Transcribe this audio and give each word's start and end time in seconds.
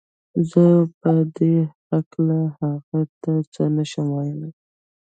زه 0.49 0.63
په 0.99 1.11
دې 1.35 1.55
هکله 1.89 2.39
هغې 2.59 3.01
ته 3.21 3.31
څه 3.53 3.63
نه 3.75 3.83
شم 3.91 4.07
ويلی 4.15 4.51